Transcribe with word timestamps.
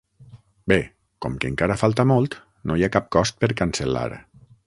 Bé, 0.71 0.77
com 1.25 1.35
que 1.43 1.51
encara 1.51 1.77
falta 1.81 2.07
molt 2.13 2.35
no 2.71 2.79
hi 2.79 2.87
ha 2.87 2.91
cap 2.97 3.13
cost 3.19 3.39
per 3.45 3.53
cancel·lar. 3.63 4.09